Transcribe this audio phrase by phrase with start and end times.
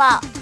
[0.00, 0.39] 报。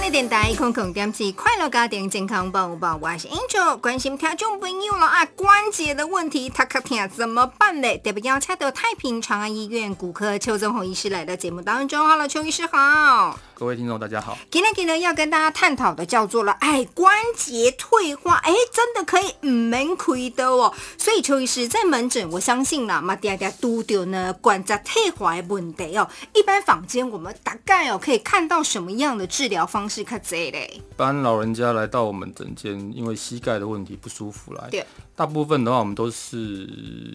[0.00, 7.98] 哪里电台空空点起快乐家庭健康报报，我是 Angel，关心听众朋友了啊，关节的问题，他可听怎么办呢？
[7.98, 12.08] 特别邀请到太平长安医院骨科邱宗宏医师来到节目当中。
[12.08, 13.38] Hello，邱医师好。
[13.52, 14.38] 各位听众，大家好。
[14.50, 20.72] 今天今天要跟大家探讨的叫做了，哎，关节退化，哎，真的可以唔免亏的哦。
[20.96, 26.08] 所以邱医师在门诊，我相信啦，嘛，嗲嗲都丢呢关节退化的问题哦。
[26.32, 30.04] 一般坊间我们大概哦可以看到什么样的治疗方式？
[30.04, 30.70] 看这嘞。
[30.72, 34.68] 一般老人家来到我们诊间，因为膝盖的问题不舒服来。
[34.70, 34.86] 对。
[35.16, 36.66] 大部分的话，我们都是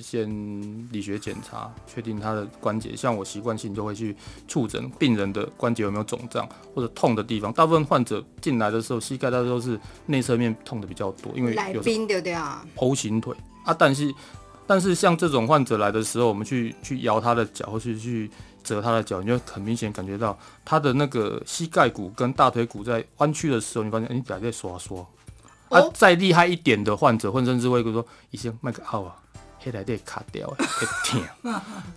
[0.00, 0.28] 先
[0.90, 2.96] 理学检查，确定他的关节。
[2.96, 4.16] 像我习惯性就会去
[4.48, 7.52] 触诊病人的关节有没有肿胀或者痛的地方。
[7.52, 14.12] 大部分患者进来的时候，膝盖大多都是内侧面痛的比较多，因为来宾对不对啊？O 型腿啊，但是
[14.66, 18.28] 但是像这种患者来的时候，我们去去摇他的脚或是去
[18.62, 24.98] 折他的脚，你就很明显感觉到他的那个膝盖骨跟大腿骨在弯曲的时候，你发现你脚在刷刷。
[25.68, 29.16] 啊，再厉害一点的患者，混身智慧，说医生麦克奥啊，
[29.58, 31.22] 黑台得卡掉，会疼。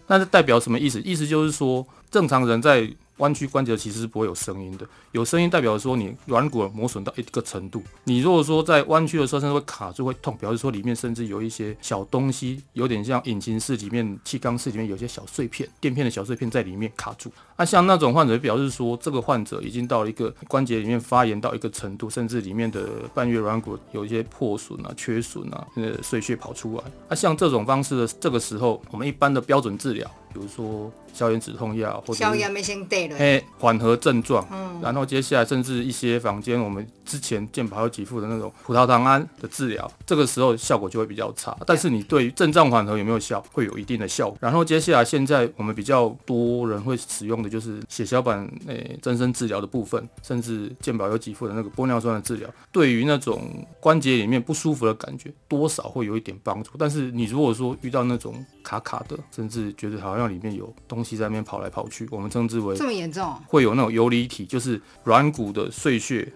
[0.07, 1.01] 那这代表什么意思？
[1.01, 2.89] 意思就是说，正常人在。
[3.17, 7.81] 弯曲关节其实是不会有声音的，有声音代表说你软骨磨损到一个程度。
[8.03, 17.31] 你如果说在弯曲的时候甚至会卡住会痛，表示说里面甚至有一些小东西，有点像引擎室里面气缸室里面有些小碎片、垫片的小碎片在里面卡住。
[17.57, 22.81] 那像那种患者表示说，这个患者已经到了一个关节里面发炎到一个程度，甚至里面的
[23.13, 26.83] 半月软骨有一些破损啊、缺损啊，呃，碎屑跑出来。
[27.09, 30.09] 那像这种方式的这个时候，我们一般的标准治疗。
[30.33, 41.55] 比如说消炎止痛药，或者消炎没先得了，哎，缓和症状，嗯，然后接下来甚至一些房间我们之前健保有给付的那种葡萄糖胺的治疗，这个时候效果就会比较差。
[41.65, 44.37] 但是你对于症状缓和有没有效，会有一定的效果。
[44.41, 56.71] 然后接下来现在我们比较多人会使用的就是血小板诶增生治疗的部分，甚至健保有给付的那个玻尿酸的治疗，对于那种关节里面不舒服的感觉，多少会有一点帮助。
[56.77, 66.31] 但是你如果说遇到那种卡卡的，甚至觉得好像里面有东西在那边跑来跑去，我们称之为这么严重，会有那种游离体，就是软骨的碎屑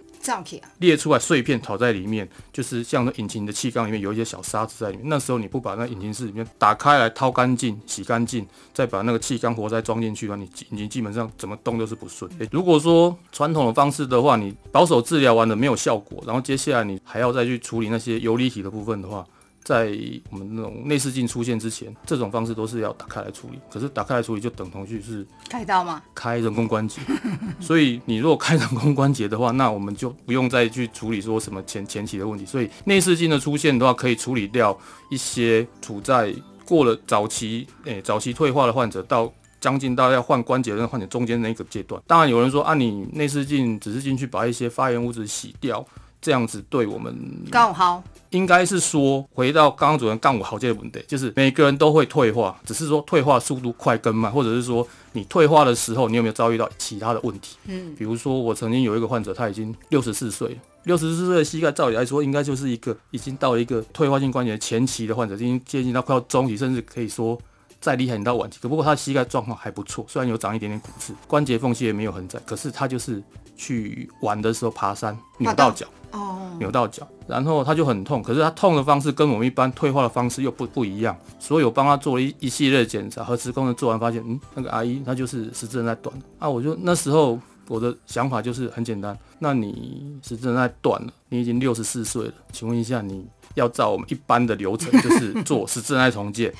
[0.79, 5.09] 裂出来碎片跑在里面，就是像那引擎的气缸里面有一些小沙子在里面。
[5.09, 12.29] 那时候你不把那引擎室里面打开来掏干净、洗干净，再把那个气缸活塞装进去的话，你引擎基本上怎么动都是不顺。
[12.51, 19.25] 如果说传统的方式的话，你保守治疗完了没有效果，然后接下来你还要再去处理那些游离体的部分的话。
[19.63, 19.95] 在
[20.31, 23.59] 我们那种内视镜出现之前，这种方式都是要打开来处理。
[23.71, 26.01] 可是打开来处理就等同于是开刀吗？
[26.15, 27.01] 开人工关节。
[27.59, 32.45] 所以你如果开人工关节的话，那我们就不用再去处理说什么前前期的问题。
[32.45, 34.75] 所以内视镜的出现的话，可以处理掉
[35.11, 36.33] 一些处在
[36.65, 39.31] 过了早期诶早期退化的患者，到
[39.61, 42.01] 将近到要换关节的患者中间那个阶段。
[42.07, 45.85] 当然有人说，啊，你内视镜只是进去把一些发炎物质洗掉。
[46.21, 47.15] 这样子对我们
[47.49, 57.57] 刚好，应该是说回到刚刚主任杠五好这个问题，就是每个人都会退化，只是说退化速度快跟慢，或者是说你退化的时候，你有没有遭遇到其他的问题？
[57.65, 67.39] 嗯，比如说我曾经有一个患者，他已经六十四岁，六十四岁的膝盖，照理来说应该就是一个已经到了一个退化性关节前期的患者，已经接近到快要中期，甚至可以说
[67.79, 68.59] 再厉害你到晚期。
[68.61, 73.21] 只不过他膝盖状况还不错，虽然有长一点点骨刺，关节缝隙也没有很窄，可是他就是
[73.55, 75.85] 去玩的时候爬山扭到脚。
[76.11, 87.39] 哦，扭到脚，然后他就很痛，可是他痛的方式跟我们一般退化的方式又不不一样，所以我帮他做了一一系列检查，核磁共振做完发现，嗯，那个阿姨她就是十字韧带断了啊，我就那时候。
[87.69, 93.23] 我的想法就是很简单，那你是正在断了，你已经六十四岁了，请问一下，你
[93.55, 96.53] 要照我们一般的流程，就是 做十字韧带重建，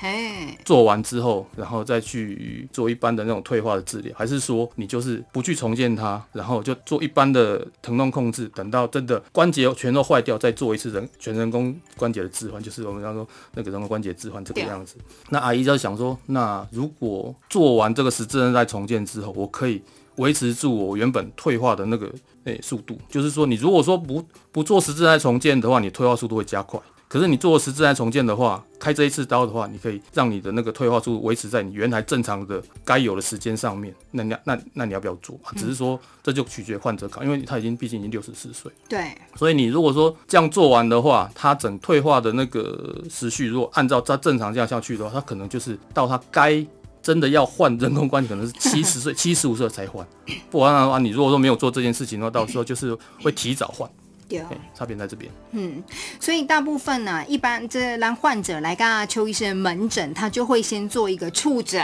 [0.64, 14.96] 做完之后，然后再去做一般的那种退化的治疗，还是说你就是不去重建它，然后就做一般的疼痛控制，等到真的关节全都坏掉，再做一次人全人工关节的置换，就是我们刚说那个人工关节置换这个样子。
[15.28, 19.82] 那阿姨就想说，那如果做完这个十字韧带重建之后，我可以。
[20.20, 22.12] 维持住我原本退化的那个
[22.44, 24.22] 诶速度，就是说，你如果说不
[24.52, 26.78] 不做十字带重建的话，你退化速度会加快。
[27.08, 33.92] 可是你做十字带重建的话，开这一次刀的话，你可以让你的那个退化速度维持在你原来正常的该有的时间上面。
[34.12, 35.36] 那你那那你要不要做？
[35.56, 38.70] 只是说这就取决患者考，因为他已经毕竟已经六十四岁。
[38.88, 39.12] 对。
[39.34, 46.64] 所以你如果说这样做完的话，他整退化的那个时序，如果按照他正常这样下去的话，他可能就是到他该。
[47.02, 50.06] 真的要换人工关节，可能是七十岁、七十五岁才换。
[50.50, 53.90] 不然的话，你如果说没有做这件事情的话，到时候就是会提早换。
[54.38, 55.30] 对哎，差别在这边。
[55.52, 55.82] 嗯，
[56.20, 61.80] 所以大部分呢，一般这让患者来跟邱医生门诊，他就会先做一个触诊，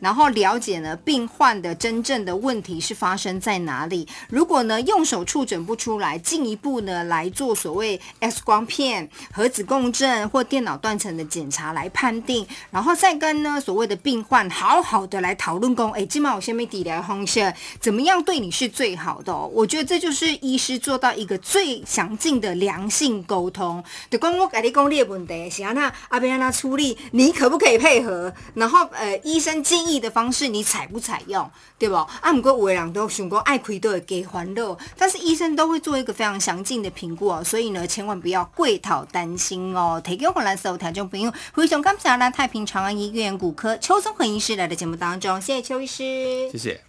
[0.00, 4.06] 然后了解呢病患的真正的问题是发生在哪里。
[4.28, 19.50] 如果呢用手触诊不出来，进一步呢来做所谓 X 光片、核子共振或电脑断层的检查来判定，然后再跟呢所谓的病患好好的来讨论，讲哎，今晚我先没底疗方式，怎么样对你是最好的、哦？
[19.52, 23.82] 我觉得这就是医师做到一个最最详尽的良性沟通。
[24.10, 28.34] 就讲我跟你讲你的问题是安那阿边安那处理，你可不可以配合？
[28.54, 31.48] 然后呃，医生建议的方式你采不采用，
[31.78, 31.94] 对不？
[31.94, 40.02] 啊，不过有的人都想过爱亏都会给还乐，但是医生都会做一个非常详尽的评估哦，所以呢，千万不要贵讨担心哦。
[40.02, 46.82] 提供回来所有听众朋友，非常感谢咱太平长安医院骨科邱宗恒医师来的节目当中，谢谢邱医师，谢谢。